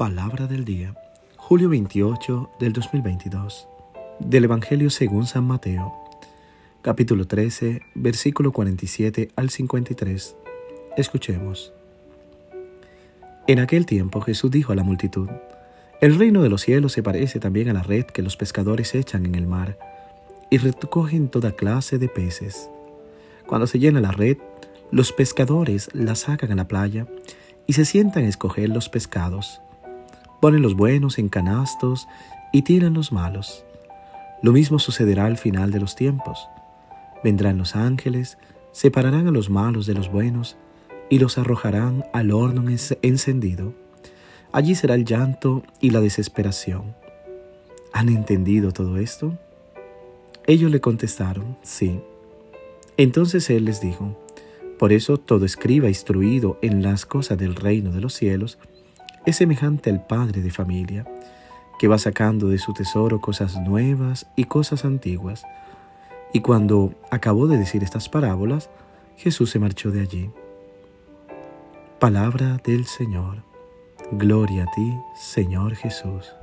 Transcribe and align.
Palabra 0.00 0.46
del 0.46 0.64
día, 0.64 0.94
julio 1.36 1.68
28 1.68 2.52
del 2.58 2.72
2022, 2.72 3.68
del 4.18 4.44
Evangelio 4.44 4.88
según 4.88 5.26
San 5.26 5.44
Mateo, 5.44 5.92
capítulo 6.80 7.26
13, 7.26 7.82
versículo 7.96 8.50
47 8.50 9.30
al 9.36 9.50
53. 9.50 10.36
Escuchemos. 10.96 11.74
En 13.46 13.58
aquel 13.58 13.84
tiempo 13.84 14.22
Jesús 14.22 14.50
dijo 14.50 14.72
a 14.72 14.74
la 14.74 14.84
multitud, 14.84 15.28
El 16.00 16.18
reino 16.18 16.42
de 16.42 16.48
los 16.48 16.62
cielos 16.62 16.92
se 16.92 17.02
parece 17.02 17.38
también 17.38 17.68
a 17.68 17.74
la 17.74 17.82
red 17.82 18.06
que 18.06 18.22
los 18.22 18.38
pescadores 18.38 18.94
echan 18.94 19.26
en 19.26 19.34
el 19.34 19.46
mar 19.46 19.78
y 20.48 20.56
recogen 20.56 21.28
toda 21.28 21.52
clase 21.52 21.98
de 21.98 22.08
peces. 22.08 22.70
Cuando 23.46 23.66
se 23.66 23.78
llena 23.78 24.00
la 24.00 24.12
red, 24.12 24.38
los 24.92 25.12
pescadores 25.12 25.90
la 25.92 26.14
sacan 26.14 26.52
a 26.52 26.56
la 26.56 26.68
playa 26.68 27.06
y 27.66 27.74
se 27.74 27.84
sientan 27.84 28.24
a 28.24 28.28
escoger 28.28 28.70
los 28.70 28.88
pescados 28.88 29.60
ponen 30.40 30.62
los 30.62 30.74
buenos 30.74 31.18
en 31.18 31.28
canastos 31.28 32.08
y 32.52 32.62
tiran 32.62 32.94
los 32.94 33.12
malos. 33.12 33.64
Lo 34.42 34.52
mismo 34.52 34.78
sucederá 34.78 35.26
al 35.26 35.36
final 35.36 35.70
de 35.70 35.80
los 35.80 35.94
tiempos. 35.94 36.48
Vendrán 37.22 37.58
los 37.58 37.76
ángeles, 37.76 38.38
separarán 38.72 39.26
a 39.26 39.30
los 39.30 39.50
malos 39.50 39.86
de 39.86 39.94
los 39.94 40.10
buenos 40.10 40.56
y 41.10 41.18
los 41.18 41.38
arrojarán 41.38 42.04
al 42.12 42.30
horno 42.30 42.64
encendido. 43.02 43.74
Allí 44.52 44.74
será 44.74 44.94
el 44.94 45.04
llanto 45.04 45.62
y 45.80 45.90
la 45.90 46.00
desesperación. 46.00 46.94
¿Han 47.92 48.08
entendido 48.08 48.72
todo 48.72 48.96
esto? 48.98 49.38
Ellos 50.46 50.70
le 50.70 50.80
contestaron, 50.80 51.58
sí. 51.62 52.00
Entonces 52.96 53.50
él 53.50 53.66
les 53.66 53.80
dijo, 53.80 54.16
por 54.78 54.92
eso 54.92 55.18
todo 55.18 55.44
escriba 55.44 55.88
instruido 55.88 56.58
en 56.62 56.82
las 56.82 57.04
cosas 57.04 57.36
del 57.36 57.54
reino 57.54 57.92
de 57.92 58.00
los 58.00 58.14
cielos 58.14 58.58
es 59.26 59.36
semejante 59.36 59.90
al 59.90 60.04
padre 60.04 60.40
de 60.40 60.50
familia, 60.50 61.06
que 61.78 61.88
va 61.88 61.98
sacando 61.98 62.48
de 62.48 62.58
su 62.58 62.72
tesoro 62.72 63.20
cosas 63.20 63.56
nuevas 63.60 64.26
y 64.36 64.44
cosas 64.44 64.84
antiguas. 64.84 65.44
Y 66.32 66.40
cuando 66.40 66.94
acabó 67.10 67.46
de 67.46 67.58
decir 67.58 67.82
estas 67.82 68.08
parábolas, 68.08 68.70
Jesús 69.16 69.50
se 69.50 69.58
marchó 69.58 69.90
de 69.90 70.00
allí. 70.00 70.30
Palabra 71.98 72.58
del 72.64 72.86
Señor. 72.86 73.42
Gloria 74.12 74.64
a 74.64 74.70
ti, 74.74 74.94
Señor 75.14 75.74
Jesús. 75.74 76.34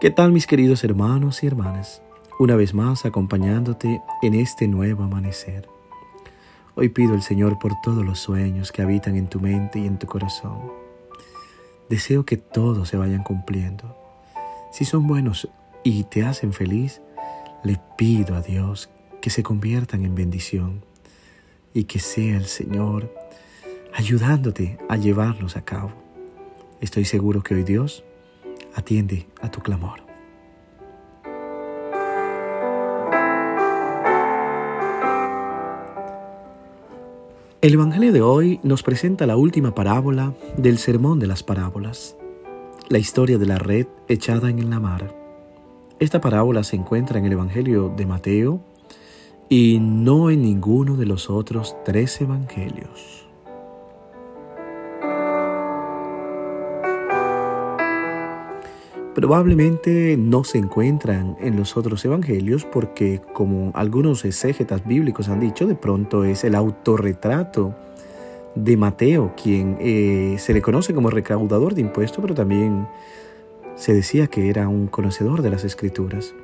¿Qué 0.00 0.10
tal 0.10 0.32
mis 0.32 0.46
queridos 0.46 0.84
hermanos 0.84 1.42
y 1.42 1.46
hermanas? 1.46 2.02
Una 2.38 2.54
vez 2.54 2.74
más 2.74 3.06
acompañándote 3.06 4.02
en 4.22 4.34
este 4.34 4.68
nuevo 4.68 5.04
amanecer. 5.04 5.75
Hoy 6.78 6.90
pido 6.90 7.14
al 7.14 7.22
Señor 7.22 7.58
por 7.58 7.72
todos 7.80 8.04
los 8.04 8.18
sueños 8.18 8.70
que 8.70 8.82
habitan 8.82 9.16
en 9.16 9.28
tu 9.28 9.40
mente 9.40 9.78
y 9.78 9.86
en 9.86 9.98
tu 9.98 10.06
corazón. 10.06 10.70
Deseo 11.88 12.26
que 12.26 12.36
todos 12.36 12.90
se 12.90 12.98
vayan 12.98 13.22
cumpliendo. 13.22 13.96
Si 14.72 14.84
son 14.84 15.06
buenos 15.06 15.48
y 15.82 16.04
te 16.04 16.22
hacen 16.22 16.52
feliz, 16.52 17.00
le 17.64 17.80
pido 17.96 18.34
a 18.36 18.42
Dios 18.42 18.90
que 19.22 19.30
se 19.30 19.42
conviertan 19.42 20.04
en 20.04 20.14
bendición 20.14 20.84
y 21.72 21.84
que 21.84 21.98
sea 21.98 22.36
el 22.36 22.44
Señor 22.44 23.10
ayudándote 23.94 24.76
a 24.90 24.96
llevarlos 24.98 25.56
a 25.56 25.64
cabo. 25.64 25.92
Estoy 26.82 27.06
seguro 27.06 27.42
que 27.42 27.54
hoy 27.54 27.64
Dios 27.64 28.04
atiende 28.74 29.26
a 29.40 29.50
tu 29.50 29.60
clamor. 29.60 30.05
El 37.66 37.74
Evangelio 37.74 38.12
de 38.12 38.22
hoy 38.22 38.60
nos 38.62 38.84
presenta 38.84 39.26
la 39.26 39.36
última 39.36 39.74
parábola 39.74 40.34
del 40.56 40.78
Sermón 40.78 41.18
de 41.18 41.26
las 41.26 41.42
Parábolas, 41.42 42.16
la 42.88 42.98
historia 42.98 43.38
de 43.38 43.46
la 43.46 43.58
red 43.58 43.88
echada 44.06 44.50
en 44.50 44.70
la 44.70 44.78
mar. 44.78 45.12
Esta 45.98 46.20
parábola 46.20 46.62
se 46.62 46.76
encuentra 46.76 47.18
en 47.18 47.24
el 47.24 47.32
Evangelio 47.32 47.88
de 47.88 48.06
Mateo 48.06 48.60
y 49.48 49.80
no 49.80 50.30
en 50.30 50.42
ninguno 50.42 50.96
de 50.96 51.06
los 51.06 51.28
otros 51.28 51.74
tres 51.84 52.20
evangelios. 52.20 53.25
Probablemente 59.16 60.14
no 60.18 60.44
se 60.44 60.58
encuentran 60.58 61.38
en 61.40 61.56
los 61.56 61.78
otros 61.78 62.04
evangelios 62.04 62.66
porque, 62.66 63.22
como 63.32 63.70
algunos 63.74 64.26
exégetas 64.26 64.86
bíblicos 64.86 65.30
han 65.30 65.40
dicho, 65.40 65.66
de 65.66 65.74
pronto 65.74 66.22
es 66.24 66.44
el 66.44 66.54
autorretrato 66.54 67.74
de 68.54 68.76
Mateo, 68.76 69.32
quien 69.42 69.78
eh, 69.80 70.36
se 70.38 70.52
le 70.52 70.60
conoce 70.60 70.92
como 70.92 71.08
recaudador 71.08 71.74
de 71.74 71.80
impuestos, 71.80 72.20
pero 72.20 72.34
también 72.34 72.88
se 73.74 73.94
decía 73.94 74.26
que 74.26 74.50
era 74.50 74.68
un 74.68 74.86
conocedor 74.86 75.40
de 75.40 75.48
las 75.48 75.64
escrituras. 75.64 76.34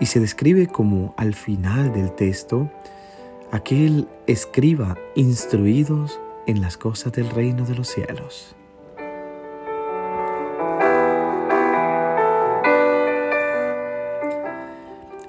Y 0.00 0.06
se 0.06 0.18
describe 0.18 0.66
como 0.66 1.14
al 1.16 1.36
final 1.36 1.92
del 1.92 2.10
texto, 2.16 2.68
aquel 3.52 4.08
escriba 4.26 4.98
instruidos 5.14 6.18
en 6.48 6.62
las 6.62 6.76
cosas 6.76 7.12
del 7.12 7.30
reino 7.30 7.64
de 7.64 7.76
los 7.76 7.86
cielos. 7.86 8.55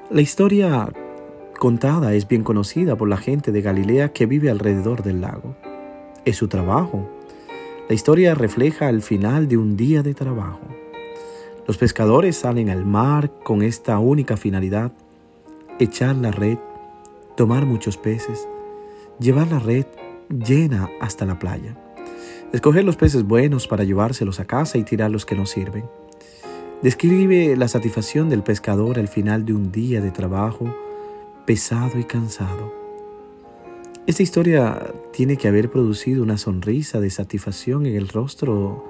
La 0.09 0.21
historia 0.21 0.89
contada 1.59 2.13
es 2.13 2.29
bien 2.29 2.45
conocida 2.45 2.95
por 2.95 3.09
la 3.09 3.17
gente 3.17 3.51
de 3.51 3.61
Galilea 3.61 4.13
que 4.13 4.25
vive 4.25 4.49
alrededor 4.49 5.03
del 5.03 5.19
lago. 5.19 5.57
Es 6.23 6.37
su 6.37 6.47
trabajo. 6.47 7.09
La 7.89 7.93
historia 7.93 8.33
refleja 8.33 8.87
el 8.87 9.01
final 9.01 9.49
de 9.49 9.57
un 9.57 9.75
día 9.75 10.03
de 10.03 10.13
trabajo. 10.13 10.61
Los 11.67 11.77
pescadores 11.77 12.37
salen 12.37 12.69
al 12.69 12.85
mar 12.85 13.33
con 13.43 13.61
esta 13.61 13.99
única 13.99 14.37
finalidad, 14.37 14.93
echar 15.77 16.15
la 16.15 16.31
red, 16.31 16.57
tomar 17.35 17.65
muchos 17.65 17.97
peces, 17.97 18.47
llevar 19.19 19.49
la 19.49 19.59
red 19.59 19.87
llena 20.29 20.89
hasta 21.01 21.25
la 21.25 21.37
playa, 21.37 21.77
escoger 22.53 22.85
los 22.85 22.95
peces 22.95 23.23
buenos 23.23 23.67
para 23.67 23.83
llevárselos 23.83 24.39
a 24.39 24.45
casa 24.45 24.77
y 24.77 24.85
tirar 24.85 25.11
los 25.11 25.25
que 25.25 25.35
no 25.35 25.45
sirven. 25.45 25.83
Describe 26.83 27.55
la 27.55 27.67
satisfacción 27.67 28.29
del 28.29 28.43
pescador 28.43 28.99
al 28.99 29.07
final 29.07 29.45
de 29.45 29.53
un 29.53 29.71
día 29.71 29.99
de 29.99 30.11
trabajo 30.11 30.71
pesado 31.47 31.97
y 31.97 32.03
cansado. 32.03 32.71
Esta 34.05 34.21
historia 34.21 34.93
tiene 35.11 35.37
que 35.37 35.47
haber 35.47 35.71
producido 35.71 36.21
una 36.21 36.37
sonrisa 36.37 36.99
de 36.99 37.09
satisfacción 37.09 37.87
en 37.87 37.95
el 37.95 38.07
rostro 38.07 38.85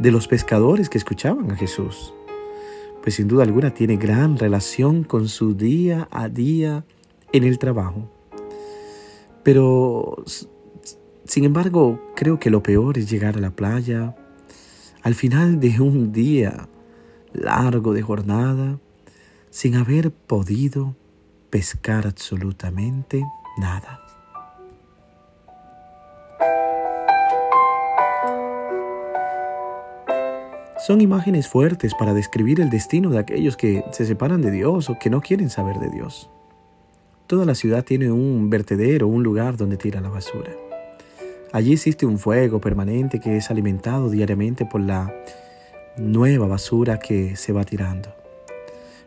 de 0.00 0.10
los 0.10 0.26
pescadores 0.26 0.88
que 0.88 0.98
escuchaban 0.98 1.52
a 1.52 1.56
Jesús, 1.56 2.12
pues 3.02 3.14
sin 3.14 3.28
duda 3.28 3.44
alguna 3.44 3.72
tiene 3.72 3.96
gran 3.96 4.36
relación 4.36 5.04
con 5.04 5.28
su 5.28 5.54
día 5.54 6.08
a 6.10 6.28
día 6.28 6.84
en 7.32 7.44
el 7.44 7.60
trabajo. 7.60 8.10
Pero, 9.44 10.24
sin 11.24 11.44
embargo, 11.44 12.00
creo 12.16 12.40
que 12.40 12.50
lo 12.50 12.64
peor 12.64 12.98
es 12.98 13.08
llegar 13.08 13.36
a 13.36 13.40
la 13.40 13.52
playa 13.52 14.16
al 15.02 15.14
final 15.14 15.60
de 15.60 15.80
un 15.80 16.10
día 16.10 16.68
largo 17.36 17.92
de 17.92 18.02
jornada 18.02 18.78
sin 19.50 19.76
haber 19.76 20.10
podido 20.10 20.96
pescar 21.50 22.06
absolutamente 22.06 23.24
nada. 23.58 24.00
Son 30.86 31.00
imágenes 31.00 31.48
fuertes 31.48 31.94
para 31.94 32.14
describir 32.14 32.60
el 32.60 32.70
destino 32.70 33.10
de 33.10 33.18
aquellos 33.18 33.56
que 33.56 33.82
se 33.90 34.06
separan 34.06 34.40
de 34.40 34.52
Dios 34.52 34.88
o 34.88 34.98
que 34.98 35.10
no 35.10 35.20
quieren 35.20 35.50
saber 35.50 35.78
de 35.80 35.90
Dios. 35.90 36.30
Toda 37.26 37.44
la 37.44 37.56
ciudad 37.56 37.84
tiene 37.84 38.12
un 38.12 38.50
vertedero, 38.50 39.08
un 39.08 39.24
lugar 39.24 39.56
donde 39.56 39.78
tira 39.78 40.00
la 40.00 40.10
basura. 40.10 40.52
Allí 41.52 41.72
existe 41.72 42.06
un 42.06 42.18
fuego 42.18 42.60
permanente 42.60 43.18
que 43.18 43.36
es 43.36 43.50
alimentado 43.50 44.10
diariamente 44.10 44.64
por 44.64 44.80
la 44.80 45.12
nueva 45.96 46.46
basura 46.46 46.98
que 46.98 47.36
se 47.36 47.52
va 47.52 47.64
tirando. 47.64 48.14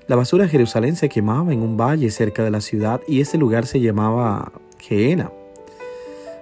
La 0.08 0.16
basura 0.16 0.46
de 0.46 0.50
Jerusalén 0.50 0.96
se 0.96 1.08
quemaba 1.08 1.54
en 1.54 1.62
un 1.62 1.78
valle 1.78 2.10
cerca 2.10 2.44
de 2.44 2.50
la 2.50 2.62
ciudad 2.62 3.02
y 3.08 3.22
ese 3.22 3.38
lugar 3.38 3.68
se 3.68 3.80
llamaba 3.80 4.52
Geena. 4.80 5.32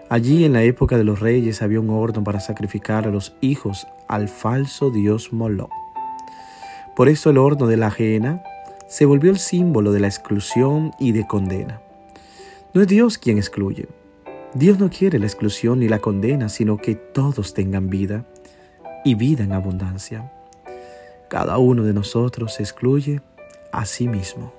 Allí 0.09 0.45
en 0.45 0.53
la 0.53 0.63
época 0.63 0.97
de 0.97 1.03
los 1.03 1.19
reyes 1.19 1.61
había 1.61 1.81
un 1.81 1.89
horno 1.89 2.23
para 2.23 2.39
sacrificar 2.39 3.05
a 3.05 3.11
los 3.11 3.35
hijos 3.41 3.85
al 4.07 4.29
falso 4.29 4.89
dios 4.89 5.33
Moloch. 5.33 5.69
Por 6.95 7.09
eso 7.09 7.29
el 7.29 7.37
horno 7.37 7.67
de 7.67 7.75
la 7.75 7.91
Geena 7.91 8.41
se 8.87 9.05
volvió 9.05 9.31
el 9.31 9.37
símbolo 9.37 9.91
de 9.91 9.99
la 9.99 10.07
exclusión 10.07 10.91
y 10.97 11.11
de 11.11 11.27
condena. 11.27 11.81
No 12.73 12.81
es 12.81 12.87
Dios 12.87 13.17
quien 13.17 13.37
excluye. 13.37 13.89
Dios 14.53 14.79
no 14.79 14.89
quiere 14.89 15.19
la 15.19 15.25
exclusión 15.25 15.81
ni 15.81 15.89
la 15.89 15.99
condena, 15.99 16.47
sino 16.47 16.77
que 16.77 16.95
todos 16.95 17.53
tengan 17.53 17.89
vida 17.89 18.25
y 19.03 19.15
vida 19.15 19.43
en 19.43 19.51
abundancia. 19.51 20.31
Cada 21.29 21.57
uno 21.57 21.83
de 21.83 21.93
nosotros 21.93 22.53
se 22.53 22.63
excluye 22.63 23.21
a 23.71 23.85
sí 23.85 24.07
mismo. 24.07 24.53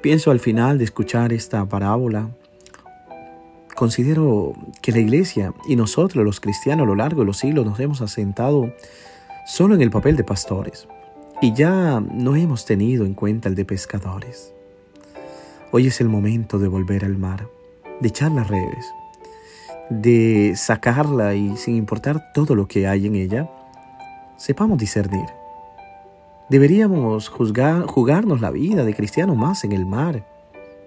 Pienso 0.00 0.32
al 0.32 0.40
final 0.40 0.78
de 0.78 0.84
escuchar 0.84 1.32
esta 1.32 1.64
parábola, 1.64 2.28
considero 3.76 4.52
que 4.80 4.90
la 4.90 4.98
iglesia 4.98 5.54
y 5.68 5.76
nosotros 5.76 6.24
los 6.24 6.40
cristianos 6.40 6.84
a 6.84 6.88
lo 6.88 6.96
largo 6.96 7.20
de 7.20 7.26
los 7.26 7.38
siglos 7.38 7.64
nos 7.64 7.78
hemos 7.78 8.00
asentado 8.00 8.72
solo 9.46 9.76
en 9.76 9.82
el 9.82 9.90
papel 9.90 10.16
de 10.16 10.24
pastores 10.24 10.88
y 11.40 11.52
ya 11.52 12.00
no 12.00 12.34
hemos 12.34 12.64
tenido 12.64 13.04
en 13.04 13.14
cuenta 13.14 13.48
el 13.48 13.54
de 13.54 13.64
pescadores. 13.64 14.52
Hoy 15.70 15.86
es 15.86 16.00
el 16.00 16.08
momento 16.08 16.58
de 16.58 16.66
volver 16.66 17.04
al 17.04 17.16
mar, 17.16 17.48
de 18.00 18.08
echar 18.08 18.32
las 18.32 18.48
redes, 18.48 18.84
de 19.90 20.54
sacarla 20.56 21.34
y 21.34 21.56
sin 21.56 21.76
importar 21.76 22.32
todo 22.32 22.54
lo 22.54 22.66
que 22.66 22.86
hay 22.86 23.06
en 23.06 23.16
ella, 23.16 23.50
sepamos 24.36 24.78
discernir. 24.78 25.26
Deberíamos 26.48 27.28
juzgar, 27.28 27.86
jugarnos 27.86 28.40
la 28.40 28.50
vida 28.50 28.84
de 28.84 28.94
cristiano 28.94 29.34
más 29.34 29.64
en 29.64 29.72
el 29.72 29.86
mar, 29.86 30.26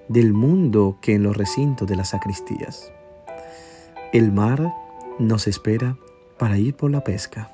del 0.07 0.33
mundo 0.33 0.97
que 1.01 1.15
en 1.15 1.23
los 1.23 1.35
recintos 1.35 1.87
de 1.87 1.95
las 1.95 2.09
sacristías. 2.09 2.91
El 4.13 4.31
mar 4.31 4.73
nos 5.17 5.47
espera 5.47 5.97
para 6.37 6.57
ir 6.57 6.75
por 6.75 6.91
la 6.91 7.03
pesca. 7.03 7.51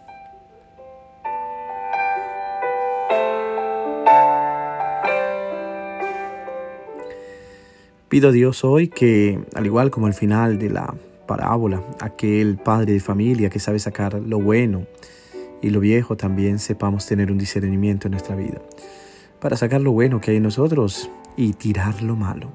Pido 8.10 8.28
a 8.28 8.32
Dios 8.34 8.66
hoy 8.66 8.90
que, 8.90 9.40
al 9.56 9.66
igual 9.66 9.90
como 9.90 10.08
al 10.08 10.14
final 10.14 10.60
de 10.60 10.70
la 10.70 10.94
parábola, 11.32 11.82
aquel 12.02 12.58
padre 12.58 12.92
de 12.92 13.00
familia 13.00 13.50
que 13.50 13.60
sabe 13.60 13.80
sacar 13.80 14.16
lo 14.16 14.38
bueno 14.42 14.86
y 15.62 15.70
lo 15.70 15.80
viejo, 15.80 16.18
también 16.18 16.60
sepamos 16.60 17.06
tener 17.06 17.32
un 17.32 17.38
discernimiento 17.38 18.10
en 18.10 18.12
nuestra 18.12 18.36
vida, 18.36 18.62
para 19.40 19.56
sacar 19.56 19.80
lo 19.80 19.94
bueno 19.94 20.20
que 20.20 20.32
hay 20.32 20.38
en 20.38 20.44
nosotros 20.44 21.10
y 21.38 21.54
tirar 21.54 22.04
lo 22.04 22.18
malo. 22.18 22.52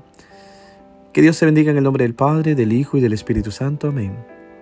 Que 1.14 1.23
Dios 1.23 1.38
te 1.38 1.46
bendiga 1.46 1.70
en 1.70 1.78
el 1.78 1.84
nombre 1.84 2.05
del 2.05 2.14
Padre, 2.14 2.55
del 2.55 2.75
Hijo 2.75 2.99
y 2.99 3.00
del 3.00 3.14
Espíritu 3.14 3.50
Santo. 3.50 3.88
Amén. 3.88 4.12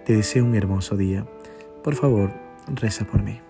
Te 0.06 0.14
deseo 0.14 0.44
un 0.44 0.54
hermoso 0.54 0.96
día. 0.96 1.26
Por 1.82 1.96
favor, 1.96 2.30
reza 2.72 3.04
por 3.04 3.20
mí. 3.20 3.40